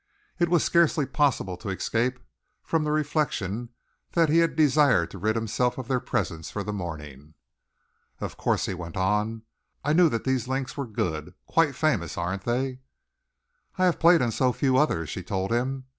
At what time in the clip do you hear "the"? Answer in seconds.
2.83-2.91, 6.63-6.73